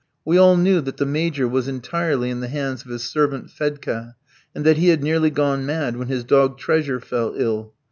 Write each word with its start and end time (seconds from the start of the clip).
We 0.25 0.35
all 0.39 0.57
knew 0.57 0.81
that 0.81 0.97
the 0.97 1.05
Major 1.05 1.47
was 1.47 1.67
entirely 1.67 2.31
in 2.31 2.39
the 2.39 2.47
hands 2.47 2.81
of 2.81 2.89
his 2.89 3.03
servant 3.07 3.51
Fedka, 3.51 4.15
and 4.55 4.65
that 4.65 4.77
he 4.77 4.87
had 4.87 5.03
nearly 5.03 5.29
gone 5.29 5.63
mad 5.63 5.95
when 5.95 6.07
his 6.07 6.23
dog 6.23 6.57
"Treasure" 6.57 6.99
fell 6.99 7.35
ill. 7.37 7.75